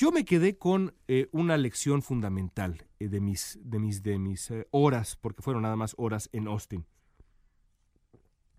Yo 0.01 0.11
me 0.11 0.25
quedé 0.25 0.57
con 0.57 0.95
eh, 1.07 1.29
una 1.31 1.57
lección 1.57 2.01
fundamental 2.01 2.87
eh, 2.97 3.07
de 3.07 3.21
mis, 3.21 3.59
de 3.61 3.77
mis, 3.77 4.01
de 4.01 4.17
mis 4.17 4.49
eh, 4.49 4.65
horas, 4.71 5.15
porque 5.15 5.43
fueron 5.43 5.61
nada 5.61 5.75
más 5.75 5.93
horas 5.95 6.27
en 6.33 6.47
Austin. 6.47 6.87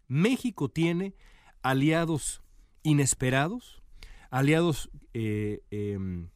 México 0.06 0.68
tiene 0.68 1.16
aliados 1.60 2.44
inesperados, 2.84 3.82
aliados 4.30 4.88
em, 5.14 6.28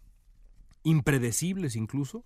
impredecibles 0.83 1.77
incluso, 1.77 2.25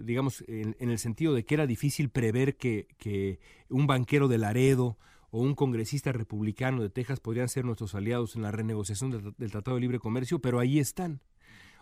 digamos, 0.00 0.42
en, 0.48 0.74
el 0.78 0.98
sentido 0.98 1.34
de 1.34 1.44
que 1.44 1.54
era 1.54 1.66
difícil 1.66 2.08
prever 2.08 2.56
que, 2.56 2.88
que 2.96 3.40
un 3.68 3.86
banquero 3.86 4.26
de 4.28 4.38
Laredo 4.38 4.96
o 5.30 5.42
un 5.42 5.54
congresista 5.54 6.12
republicano 6.12 6.80
de 6.80 6.88
Texas 6.88 7.20
podrían 7.20 7.50
ser 7.50 7.66
nuestros 7.66 7.94
aliados 7.94 8.36
en 8.36 8.42
la 8.42 8.52
renegociación 8.52 9.34
del 9.36 9.50
Tratado 9.50 9.74
de 9.74 9.82
Libre 9.82 9.98
Comercio, 9.98 10.38
pero 10.38 10.60
ahí 10.60 10.78
están. 10.78 11.20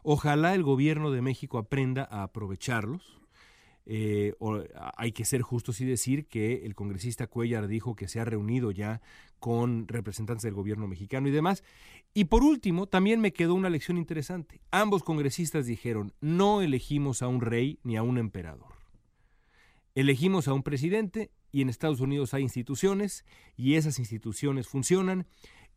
Ojalá 0.09 0.55
el 0.55 0.63
gobierno 0.63 1.11
de 1.11 1.21
México 1.21 1.59
aprenda 1.59 2.07
a 2.09 2.23
aprovecharlos. 2.23 3.19
Eh, 3.87 4.35
hay 4.97 5.11
que 5.11 5.25
ser 5.25 5.43
justos 5.43 5.81
y 5.81 5.85
decir 5.85 6.29
que 6.29 6.65
el 6.65 6.77
congresista 6.77 7.27
Cuellar 7.27 7.67
dijo 7.67 7.97
que 7.97 8.07
se 8.07 8.21
ha 8.21 8.25
reunido 8.25 8.71
ya 8.71 9.01
con 9.41 9.89
representantes 9.89 10.45
del 10.45 10.55
gobierno 10.55 10.87
mexicano 10.87 11.27
y 11.27 11.33
demás. 11.33 11.65
Y 12.15 12.27
por 12.27 12.45
último, 12.45 12.87
también 12.87 13.21
me 13.21 13.33
quedó 13.33 13.55
una 13.55 13.69
lección 13.69 13.99
interesante. 13.99 14.61
Ambos 14.71 15.03
congresistas 15.03 15.67
dijeron, 15.67 16.13
no 16.21 16.63
elegimos 16.63 17.21
a 17.21 17.27
un 17.27 17.41
rey 17.41 17.81
ni 17.83 17.97
a 17.97 18.05
un 18.05 18.19
emperador. 18.19 18.75
Elegimos 19.97 20.47
a 20.47 20.53
un 20.53 20.63
presidente 20.63 21.33
y 21.51 21.63
en 21.63 21.69
Estados 21.69 21.99
Unidos 21.99 22.33
hay 22.33 22.45
instituciones 22.45 23.25
y 23.57 23.75
esas 23.75 23.99
instituciones 23.99 24.69
funcionan 24.69 25.27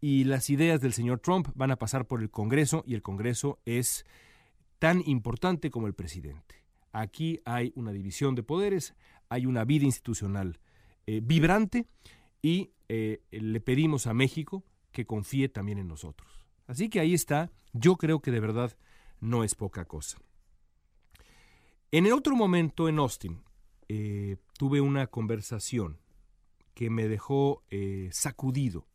y 0.02 0.24
las 0.24 0.50
ideas 0.50 0.82
del 0.82 0.94
señor 0.94 1.20
Trump 1.20 1.50
van 1.56 1.72
a 1.72 1.76
pasar 1.78 2.08
por 2.08 2.22
el 2.22 2.30
Congreso 2.30 2.84
y 2.86 2.94
el 2.94 3.02
Congreso 3.02 3.60
es 3.66 4.06
tan 4.80 5.02
importante 5.06 5.70
como 5.70 5.88
el 5.88 5.94
presidente. 5.94 6.64
Aquí 6.92 7.42
hay 7.46 7.74
una 7.76 7.92
división 7.92 8.36
de 8.36 8.44
poderes, 8.44 8.96
hay 9.28 9.46
una 9.46 9.66
vida 9.66 9.86
institucional 9.86 10.60
eh, 11.06 11.22
vibrante 11.22 11.86
y 12.42 12.72
eh, 12.88 13.22
le 13.32 13.60
pedimos 13.62 14.08
a 14.08 14.14
México 14.14 14.64
que 14.92 15.06
confíe 15.06 15.50
también 15.50 15.78
en 15.78 15.88
nosotros. 15.88 16.40
Así 16.66 16.90
que 16.90 17.00
ahí 17.00 17.14
está, 17.14 17.52
yo 17.74 17.98
creo 17.98 18.22
que 18.22 18.32
de 18.32 18.40
verdad 18.40 18.78
no 19.20 19.44
es 19.44 19.54
poca 19.54 19.86
cosa. 19.86 20.18
En 21.92 22.06
el 22.06 22.14
otro 22.14 22.36
momento 22.36 22.88
en 22.88 23.00
Austin 23.00 23.44
eh, 23.90 24.38
tuve 24.58 24.80
una 24.80 25.08
conversación 25.08 26.00
que 26.74 26.90
me 26.90 27.10
dejó 27.10 27.64
sacudido 28.12 28.88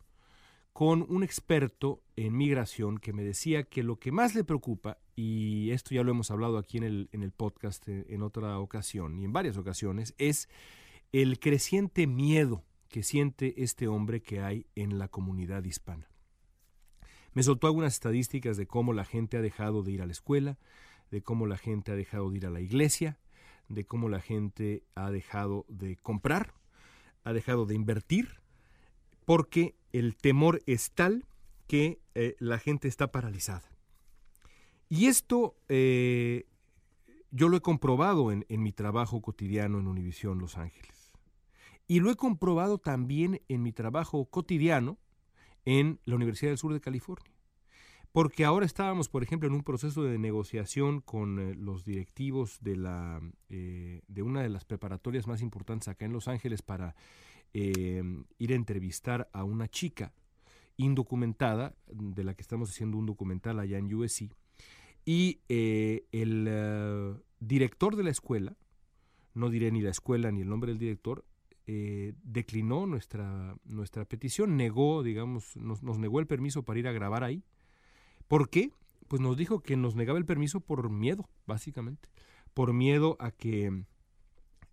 con 0.74 1.06
un 1.08 1.22
experto 1.22 2.02
en 2.16 2.36
migración 2.36 2.98
que 2.98 3.12
me 3.12 3.22
decía 3.22 3.62
que 3.62 3.84
lo 3.84 4.00
que 4.00 4.10
más 4.10 4.34
le 4.34 4.42
preocupa, 4.42 4.98
y 5.14 5.70
esto 5.70 5.94
ya 5.94 6.02
lo 6.02 6.10
hemos 6.10 6.32
hablado 6.32 6.58
aquí 6.58 6.78
en 6.78 6.82
el, 6.82 7.08
en 7.12 7.22
el 7.22 7.30
podcast 7.30 7.88
eh, 7.88 8.04
en 8.08 8.22
otra 8.22 8.58
ocasión 8.58 9.16
y 9.16 9.24
en 9.24 9.32
varias 9.32 9.56
ocasiones, 9.56 10.14
es 10.18 10.48
el 11.12 11.38
creciente 11.38 12.08
miedo 12.08 12.64
que 12.88 13.04
siente 13.04 13.62
este 13.62 13.86
hombre 13.86 14.20
que 14.20 14.40
hay 14.40 14.66
en 14.74 14.98
la 14.98 15.06
comunidad 15.06 15.62
hispana. 15.62 16.08
Me 17.34 17.44
soltó 17.44 17.68
algunas 17.68 17.94
estadísticas 17.94 18.56
de 18.56 18.66
cómo 18.66 18.92
la 18.92 19.04
gente 19.04 19.36
ha 19.36 19.42
dejado 19.42 19.84
de 19.84 19.92
ir 19.92 20.02
a 20.02 20.06
la 20.06 20.12
escuela, 20.12 20.58
de 21.12 21.22
cómo 21.22 21.46
la 21.46 21.56
gente 21.56 21.92
ha 21.92 21.96
dejado 21.96 22.30
de 22.30 22.38
ir 22.38 22.46
a 22.46 22.50
la 22.50 22.60
iglesia, 22.60 23.20
de 23.68 23.84
cómo 23.84 24.08
la 24.08 24.20
gente 24.20 24.82
ha 24.96 25.12
dejado 25.12 25.66
de 25.68 25.94
comprar, 25.98 26.52
ha 27.22 27.32
dejado 27.32 27.64
de 27.64 27.76
invertir, 27.76 28.40
porque 29.24 29.76
el 29.94 30.16
temor 30.16 30.60
es 30.66 30.90
tal 30.90 31.24
que 31.68 32.00
eh, 32.16 32.34
la 32.40 32.58
gente 32.58 32.88
está 32.88 33.12
paralizada. 33.12 33.70
Y 34.88 35.06
esto 35.06 35.56
eh, 35.68 36.46
yo 37.30 37.48
lo 37.48 37.56
he 37.56 37.60
comprobado 37.60 38.32
en, 38.32 38.44
mi 38.48 38.72
trabajo 38.72 39.22
cotidiano 39.22 39.78
en 39.78 39.86
Univisión 39.86 40.40
Los 40.40 40.58
Ángeles. 40.58 41.12
Y 41.86 42.00
lo 42.00 42.10
he 42.10 42.16
comprobado 42.16 42.78
también 42.78 43.40
en 43.48 43.62
mi 43.62 43.70
trabajo 43.70 44.24
cotidiano 44.24 44.98
en 45.64 46.00
la 46.04 46.16
Universidad 46.16 46.50
del 46.50 46.58
Sur 46.58 46.72
de 46.72 46.80
California. 46.80 47.30
Porque 48.10 48.44
ahora 48.44 48.66
estábamos, 48.66 49.08
por 49.08 49.22
ejemplo, 49.22 49.48
en 49.48 49.54
un 49.54 49.62
proceso 49.62 50.02
de 50.02 50.18
negociación 50.18 51.02
con 51.02 51.38
eh, 51.38 51.54
los 51.54 51.84
directivos 51.84 52.58
de, 52.60 52.76
la, 52.76 53.20
de 53.48 54.22
una 54.22 54.42
de 54.42 54.48
las 54.48 54.64
preparatorias 54.64 55.28
más 55.28 55.40
importantes 55.40 55.86
acá 55.86 56.04
en 56.04 56.12
Los 56.12 56.26
Ángeles 56.26 56.62
para 56.62 56.96
eh, 57.54 58.02
ir 58.38 58.52
a 58.52 58.56
entrevistar 58.56 59.30
a 59.32 59.44
una 59.44 59.68
chica 59.68 60.12
indocumentada, 60.76 61.74
de 61.86 62.24
la 62.24 62.34
que 62.34 62.42
estamos 62.42 62.70
haciendo 62.70 62.98
un 62.98 63.06
documental 63.06 63.58
allá 63.58 63.78
en 63.78 63.94
USC. 63.94 64.30
Y 65.06 65.40
el 65.48 67.22
director 67.40 67.96
de 67.96 68.02
la 68.02 68.10
escuela, 68.10 68.56
no 69.34 69.50
diré 69.50 69.70
ni 69.70 69.82
la 69.82 69.90
escuela 69.90 70.32
ni 70.32 70.40
el 70.40 70.48
nombre 70.48 70.72
del 70.72 70.78
director, 70.78 71.24
declinó 71.66 72.86
nuestra, 72.86 73.56
nuestra 73.64 74.04
petición, 74.04 74.56
negó, 74.56 75.02
digamos, 75.02 75.56
nos, 75.56 75.82
nos 75.82 75.98
negó 75.98 76.20
el 76.20 76.26
permiso 76.26 76.64
para 76.64 76.80
ir 76.80 76.88
a 76.88 76.92
grabar 76.92 77.22
ahí 77.22 77.44
¿Por 78.28 78.48
qué? 78.48 78.70
Pues 79.08 79.20
nos 79.20 79.36
dijo 79.36 79.60
que 79.60 79.76
nos 79.76 79.94
negaba 79.94 80.18
el 80.18 80.24
permiso 80.24 80.60
por 80.60 80.90
miedo, 80.90 81.28
básicamente. 81.46 82.08
Por 82.54 82.72
miedo 82.72 83.16
a 83.20 83.30
que 83.30 83.84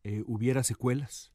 eh, 0.04 0.24
hubiera 0.26 0.64
secuelas, 0.64 1.31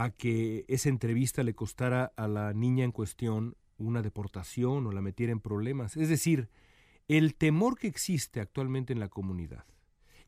a 0.00 0.10
que 0.10 0.64
esa 0.68 0.88
entrevista 0.88 1.42
le 1.42 1.54
costara 1.54 2.12
a 2.16 2.28
la 2.28 2.52
niña 2.54 2.84
en 2.84 2.92
cuestión 2.92 3.56
una 3.78 4.00
deportación 4.00 4.86
o 4.86 4.92
la 4.92 5.02
metiera 5.02 5.32
en 5.32 5.40
problemas. 5.40 5.96
Es 5.96 6.08
decir, 6.08 6.50
el 7.08 7.34
temor 7.34 7.76
que 7.76 7.88
existe 7.88 8.38
actualmente 8.38 8.92
en 8.92 9.00
la 9.00 9.08
comunidad 9.08 9.64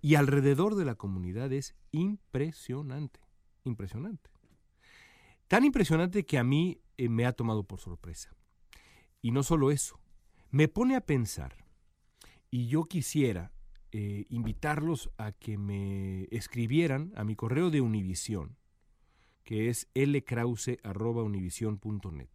y 0.03 0.17
alrededor 0.17 0.75
de 0.75 0.85
la 0.85 0.97
comunidad 0.97 1.53
es 1.53 1.77
impresionante, 1.93 3.21
impresionante. 3.63 4.29
Tan 5.47 5.65
impresionante 5.65 6.27
que 6.27 6.39
a 6.39 6.43
mí 6.43 6.81
eh, 6.97 7.09
me 7.09 7.25
ha 7.25 7.33
tomado 7.33 7.63
por 7.63 7.79
sorpresa. 7.79 8.35
Y 9.23 9.31
no 9.31 9.45
solo 9.45 9.71
eso, 9.71 10.01
me 10.51 10.67
pone 10.67 10.97
a 10.97 11.01
pensar, 11.01 11.55
y 12.51 12.67
yo 12.67 12.87
quisiera 12.87 13.53
eh, 13.93 14.27
invitarlos 14.31 15.11
a 15.17 15.31
que 15.31 15.59
me 15.59 16.25
escribieran 16.33 17.13
a 17.15 17.23
mi 17.23 17.37
correo 17.37 17.71
de 17.71 17.81
Univisión, 17.81 18.57
que 19.45 19.69
es 19.69 19.89
lkrause.univision.net, 19.95 22.29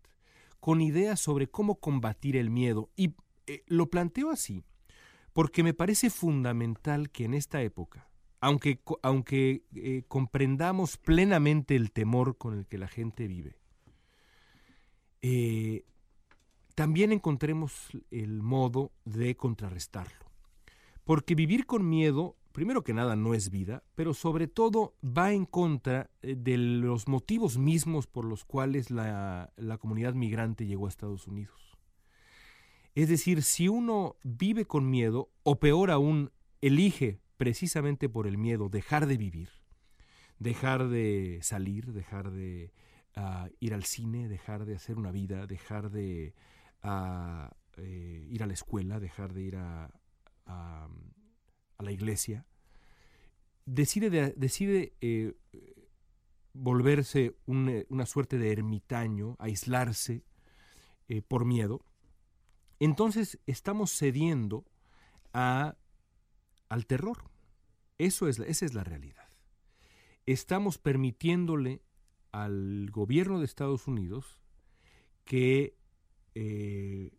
con 0.59 0.81
ideas 0.81 1.19
sobre 1.19 1.47
cómo 1.47 1.79
combatir 1.79 2.35
el 2.35 2.49
miedo. 2.49 2.89
Y 2.95 3.13
eh, 3.47 3.63
lo 3.67 3.89
planteo 3.89 4.31
así, 4.31 4.63
porque 5.33 5.63
me 5.63 5.73
parece 5.73 6.09
fundamental 6.09 7.09
que 7.09 7.25
en 7.25 7.33
esta 7.33 7.61
época, 7.61 8.09
aunque, 8.41 8.81
aunque 9.01 9.63
eh, 9.75 10.03
comprendamos 10.07 10.97
plenamente 10.97 11.75
el 11.75 11.91
temor 11.91 12.37
con 12.37 12.57
el 12.57 12.67
que 12.67 12.77
la 12.77 12.87
gente 12.87 13.27
vive, 13.27 13.57
también 16.75 17.11
encontremos 17.11 17.89
el 18.11 18.43
modo 18.43 18.91
de 19.05 19.35
contrarrestarlo. 19.35 20.25
Porque 21.05 21.33
vivir 21.33 21.65
con 21.65 21.87
miedo, 21.87 22.35
primero 22.55 22.85
que 22.85 22.93
nada, 22.93 23.17
no 23.17 23.33
es 23.33 23.51
vida, 23.51 23.83
pero 23.95 24.13
sobre 24.13 24.47
todo 24.47 24.95
va 25.03 25.33
en 25.33 25.45
contra 25.45 26.09
eh, 26.21 26.35
de 26.37 26.57
los 26.57 27.09
motivos 27.09 27.57
mismos 27.57 28.07
por 28.07 28.23
los 28.23 28.45
cuales 28.45 28.89
la, 28.91 29.51
comunidad 29.81 30.13
migrante 30.13 30.65
llegó 30.65 30.85
a 30.85 30.89
Estados 30.89 31.27
Unidos. 31.27 31.77
Es 32.95 33.09
decir, 33.09 33.43
si 33.43 33.67
uno 33.67 34.15
vive 34.23 34.63
con 34.63 34.89
miedo, 34.89 35.29
o 35.43 35.59
peor 35.59 35.91
aún, 35.91 36.31
elige 36.61 37.19
precisamente 37.35 38.07
por 38.07 38.25
el 38.25 38.37
miedo 38.37 38.69
dejar 38.69 39.05
de 39.05 39.17
vivir, 39.17 39.49
dejar 40.39 40.87
de 40.87 41.39
salir, 41.41 41.91
dejar 41.91 42.31
de 42.31 42.71
ah, 43.15 43.49
ir 43.59 43.73
al 43.73 43.83
cine, 43.83 44.29
dejar 44.29 44.65
de 44.65 44.75
hacer 44.75 44.97
una 44.97 45.11
vida, 45.11 45.45
dejar 45.45 45.91
de 45.91 46.33
a 46.81 47.53
eh, 47.75 48.25
ir 48.29 48.43
a 48.43 48.45
la 48.45 48.53
escuela, 48.53 49.01
dejar 49.01 49.33
de 49.33 49.41
ir 49.41 49.57
a, 49.57 49.91
la 51.83 51.91
iglesia, 51.91 52.45
decide, 53.65 54.33
decide 54.37 54.93
eh, 55.01 55.33
volverse 56.53 57.35
eh, 57.47 57.85
una 57.89 58.05
suerte 58.05 58.37
de 58.37 58.51
ermitaño, 58.51 59.35
aislarse 59.39 60.23
por 61.27 61.45
miedo, 61.45 61.85
entonces 62.79 63.39
estamos 63.45 63.91
cediendo 63.91 64.65
a, 65.33 65.77
al 66.69 66.85
terror. 66.85 67.29
Eso 67.97 68.27
es, 68.27 68.39
esa 68.39 68.65
es 68.65 68.73
la 68.73 68.83
realidad. 68.83 69.29
Estamos 70.25 70.77
permitiéndole 70.77 71.81
al 72.31 72.89
gobierno 72.91 73.39
de 73.39 73.45
Estados 73.45 73.87
Unidos 73.87 74.39
que 75.23 75.77
eh, 76.35 77.17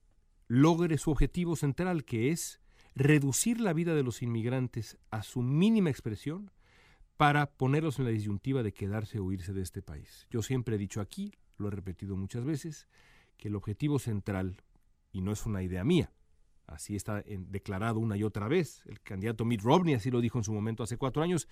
logre 0.49 0.99
su 0.99 1.11
objetivo 1.11 1.57
central, 1.57 2.05
que 2.05 2.31
es 2.31 2.61
reducir 2.97 3.61
la 3.61 3.75
vida 3.75 3.95
de 3.95 4.03
los 4.03 4.23
inmigrantes 4.23 4.97
a 5.11 5.23
su 5.23 5.43
mínima 5.43 5.91
expresión 5.91 6.51
para 7.19 7.47
ponerlos 7.47 7.99
en 7.99 8.07
la 8.07 8.11
disyuntiva 8.11 8.63
de 8.63 8.73
quedarse 8.73 9.21
o 9.21 9.31
irse 9.33 9.53
de 9.53 9.63
este 9.63 9.83
país. 9.83 10.27
Yo 10.31 10.43
siempre 10.43 10.77
he 10.77 10.79
dicho 10.79 11.03
aquí, 11.03 11.33
lo 11.59 11.69
he 11.69 11.71
repetido 11.71 12.17
muchas 12.17 12.45
veces, 12.45 12.89
que 13.37 13.49
el 13.49 13.55
objetivo 13.55 13.99
central, 13.99 14.63
y 15.13 15.21
no 15.21 15.31
es 15.31 15.45
una 15.45 15.63
idea 15.63 15.85
mía, 15.85 16.11
así 16.67 16.97
está 16.97 17.23
declarado 17.23 18.01
una 18.01 18.17
y 18.17 18.25
otra 18.25 18.49
vez, 18.49 18.83
el 18.87 19.01
candidato 19.03 19.45
Mitt 19.45 19.61
Romney 19.61 19.95
así 19.95 20.11
lo 20.11 20.23
dijo 20.23 20.39
en 20.39 20.45
su 20.45 20.55
momento 20.55 20.83
hace 20.83 20.97
cuatro 20.97 21.23
años, 21.23 21.49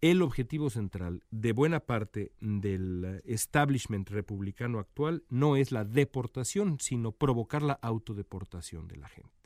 el 0.00 0.22
objetivo 0.22 0.70
central 0.70 1.24
de 1.32 1.50
buena 1.50 1.80
parte 1.80 2.30
del 2.40 3.20
establishment 3.24 4.08
republicano 4.10 4.78
actual 4.78 5.24
no 5.28 5.56
es 5.56 5.72
la 5.72 5.84
deportación, 5.84 6.78
sino 6.78 7.10
provocar 7.10 7.62
la 7.62 7.72
autodeportación 7.82 8.86
de 8.86 8.96
la 8.96 9.08
gente. 9.08 9.37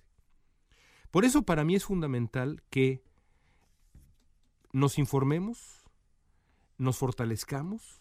Por 1.13 1.27
eso 1.27 1.43
para 1.43 1.63
mí 1.63 1.75
es 1.77 1.85
fundamental 1.85 2.63
que 2.71 3.05
nos 4.73 4.99
informemos, 4.99 5.85
nos 6.79 6.97
fortalezcamos, 6.97 8.01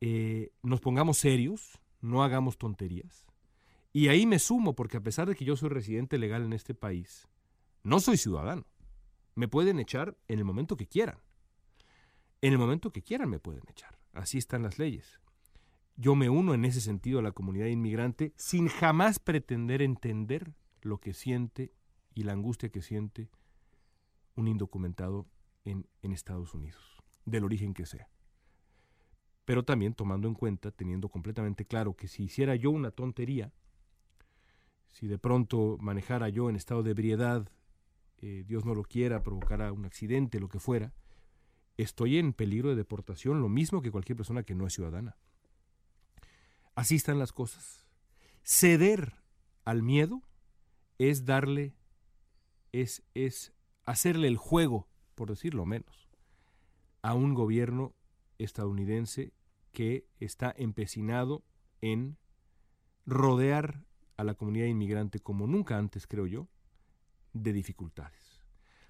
eh, 0.00 0.52
nos 0.62 0.80
pongamos 0.80 1.18
serios, 1.18 1.80
no 2.00 2.22
hagamos 2.22 2.58
tonterías. 2.58 3.26
Y 3.92 4.06
ahí 4.06 4.24
me 4.24 4.38
sumo, 4.38 4.76
porque 4.76 4.98
a 4.98 5.02
pesar 5.02 5.28
de 5.28 5.34
que 5.34 5.44
yo 5.44 5.56
soy 5.56 5.68
residente 5.68 6.16
legal 6.16 6.44
en 6.44 6.52
este 6.52 6.74
país, 6.74 7.26
no 7.82 7.98
soy 7.98 8.18
ciudadano. 8.18 8.64
Me 9.34 9.48
pueden 9.48 9.80
echar 9.80 10.16
en 10.28 10.38
el 10.38 10.44
momento 10.44 10.76
que 10.76 10.86
quieran. 10.86 11.18
En 12.40 12.52
el 12.52 12.58
momento 12.58 12.92
que 12.92 13.02
quieran 13.02 13.30
me 13.30 13.40
pueden 13.40 13.64
echar. 13.68 13.98
Así 14.12 14.38
están 14.38 14.62
las 14.62 14.78
leyes. 14.78 15.18
Yo 15.96 16.14
me 16.14 16.30
uno 16.30 16.54
en 16.54 16.64
ese 16.66 16.80
sentido 16.80 17.18
a 17.18 17.22
la 17.22 17.32
comunidad 17.32 17.66
inmigrante 17.66 18.32
sin 18.36 18.68
jamás 18.68 19.18
pretender 19.18 19.82
entender 19.82 20.54
lo 20.82 20.98
que 20.98 21.12
siente 21.12 21.72
y 22.16 22.22
la 22.24 22.32
angustia 22.32 22.70
que 22.70 22.82
siente 22.82 23.28
un 24.34 24.48
indocumentado 24.48 25.26
en, 25.64 25.86
en 26.02 26.12
Estados 26.12 26.54
Unidos, 26.54 26.82
del 27.26 27.44
origen 27.44 27.74
que 27.74 27.84
sea. 27.86 28.08
Pero 29.44 29.64
también 29.64 29.94
tomando 29.94 30.26
en 30.26 30.34
cuenta, 30.34 30.72
teniendo 30.72 31.10
completamente 31.10 31.66
claro 31.66 31.94
que 31.94 32.08
si 32.08 32.24
hiciera 32.24 32.56
yo 32.56 32.70
una 32.70 32.90
tontería, 32.90 33.52
si 34.92 35.06
de 35.06 35.18
pronto 35.18 35.76
manejara 35.78 36.30
yo 36.30 36.48
en 36.48 36.56
estado 36.56 36.82
de 36.82 36.92
ebriedad, 36.92 37.50
eh, 38.22 38.44
Dios 38.46 38.64
no 38.64 38.74
lo 38.74 38.82
quiera, 38.82 39.22
provocara 39.22 39.70
un 39.70 39.84
accidente, 39.84 40.40
lo 40.40 40.48
que 40.48 40.58
fuera, 40.58 40.94
estoy 41.76 42.16
en 42.16 42.32
peligro 42.32 42.70
de 42.70 42.76
deportación, 42.76 43.42
lo 43.42 43.50
mismo 43.50 43.82
que 43.82 43.92
cualquier 43.92 44.16
persona 44.16 44.42
que 44.42 44.54
no 44.54 44.66
es 44.66 44.72
ciudadana. 44.72 45.18
Así 46.74 46.94
están 46.94 47.18
las 47.18 47.32
cosas. 47.32 47.86
Ceder 48.42 49.12
al 49.66 49.82
miedo 49.82 50.22
es 50.98 51.26
darle, 51.26 51.74
es, 52.82 53.02
es 53.14 53.52
hacerle 53.84 54.28
el 54.28 54.36
juego, 54.36 54.86
por 55.14 55.30
decirlo 55.30 55.64
menos, 55.66 56.08
a 57.02 57.14
un 57.14 57.34
gobierno 57.34 57.94
estadounidense 58.38 59.32
que 59.72 60.06
está 60.20 60.54
empecinado 60.56 61.42
en 61.80 62.16
rodear 63.06 63.84
a 64.16 64.22
la 64.24 64.34
comunidad 64.34 64.66
inmigrante 64.66 65.20
como 65.20 65.46
nunca 65.46 65.78
antes, 65.78 66.06
creo 66.06 66.26
yo, 66.26 66.48
de 67.32 67.52
dificultades. 67.52 68.42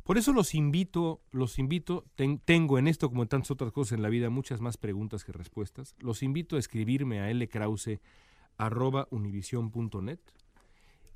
Por 0.04 0.18
eso 0.18 0.32
los 0.32 0.54
invito, 0.54 1.20
los 1.32 1.58
invito, 1.58 2.04
tengo 2.44 2.78
en 2.78 2.86
esto 2.86 3.08
como 3.08 3.22
en 3.22 3.28
tantas 3.28 3.50
otras 3.50 3.72
cosas 3.72 3.96
en 3.96 4.02
la 4.02 4.08
vida 4.08 4.30
muchas 4.30 4.60
más 4.60 4.76
preguntas 4.76 5.24
que 5.24 5.32
respuestas. 5.32 5.96
Los 5.98 6.22
invito 6.22 6.54
a 6.54 6.60
escribirme 6.60 7.18
a 7.20 7.34
lkrause.univision.net 7.34 10.20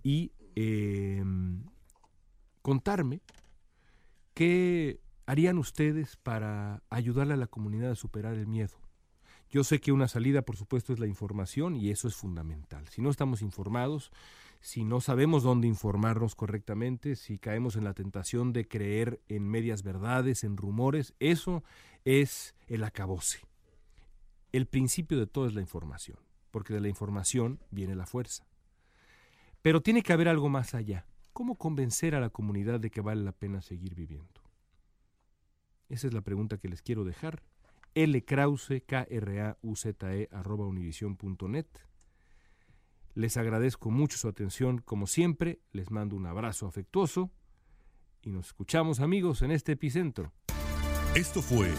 y 0.02 0.32
em, 0.56 1.62
contarme 2.62 3.20
qué 4.34 5.00
harían 5.26 5.58
ustedes 5.58 6.16
para 6.16 6.82
ayudarle 6.90 7.34
a 7.34 7.38
la 7.38 7.46
comunidad 7.46 7.92
a 7.92 7.96
superar 7.96 8.34
el 8.34 8.46
miedo. 8.46 8.80
Yo 9.50 9.64
sé 9.64 9.80
que 9.80 9.92
una 9.92 10.06
salida, 10.06 10.42
por 10.42 10.56
supuesto, 10.56 10.92
es 10.92 11.00
la 11.00 11.08
información 11.08 11.74
y 11.74 11.90
eso 11.90 12.06
es 12.06 12.14
fundamental. 12.14 12.86
Si 12.88 13.02
no 13.02 13.10
estamos 13.10 13.42
informados, 13.42 14.12
si 14.60 14.84
no 14.84 15.00
sabemos 15.00 15.42
dónde 15.42 15.66
informarnos 15.66 16.36
correctamente, 16.36 17.16
si 17.16 17.38
caemos 17.38 17.74
en 17.74 17.84
la 17.84 17.94
tentación 17.94 18.52
de 18.52 18.68
creer 18.68 19.20
en 19.28 19.48
medias 19.48 19.82
verdades, 19.82 20.44
en 20.44 20.56
rumores, 20.56 21.14
eso 21.18 21.64
es 22.04 22.54
el 22.68 22.84
acabose. 22.84 23.40
El 24.52 24.66
principio 24.66 25.18
de 25.18 25.26
todo 25.26 25.46
es 25.46 25.54
la 25.54 25.62
información, 25.62 26.18
porque 26.50 26.74
de 26.74 26.80
la 26.80 26.88
información 26.88 27.60
viene 27.70 27.96
la 27.96 28.06
fuerza. 28.06 28.46
Pero 29.62 29.80
tiene 29.80 30.02
que 30.02 30.12
haber 30.12 30.28
algo 30.28 30.48
más 30.48 30.74
allá. 30.74 31.06
¿Cómo 31.32 31.56
convencer 31.56 32.14
a 32.14 32.20
la 32.20 32.30
comunidad 32.30 32.80
de 32.80 32.90
que 32.90 33.00
vale 33.00 33.22
la 33.22 33.32
pena 33.32 33.62
seguir 33.62 33.94
viviendo? 33.94 34.40
Esa 35.88 36.06
es 36.06 36.14
la 36.14 36.22
pregunta 36.22 36.58
que 36.58 36.68
les 36.68 36.82
quiero 36.82 37.04
dejar 37.04 37.42
lkrause, 37.94 38.82
k 38.82 39.06
r 39.10 39.40
a 39.40 39.58
u 39.62 39.74
z 39.74 39.98
-E, 39.98 40.28
arroba 40.30 40.66
univision.net. 40.66 41.66
Les 43.14 43.36
agradezco 43.36 43.90
mucho 43.90 44.16
su 44.16 44.28
atención, 44.28 44.78
como 44.78 45.06
siempre, 45.06 45.60
les 45.72 45.90
mando 45.90 46.16
un 46.16 46.26
abrazo 46.26 46.66
afectuoso 46.66 47.30
y 48.22 48.30
nos 48.30 48.48
escuchamos 48.48 49.00
amigos 49.00 49.42
en 49.42 49.50
este 49.50 49.72
epicentro. 49.72 50.32
Esto 51.14 51.42
fue 51.42 51.72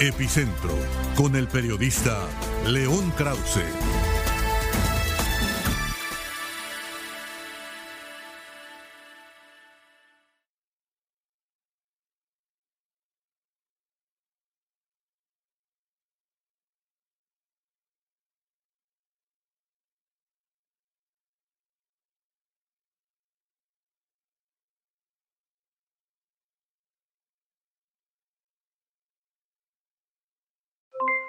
Epicentro 0.00 0.74
con 1.14 1.36
el 1.36 1.46
periodista 1.46 2.26
León 2.66 3.10
Krause. 3.10 4.07